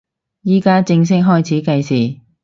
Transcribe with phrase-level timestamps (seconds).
[0.41, 2.21] 依家正式開始計時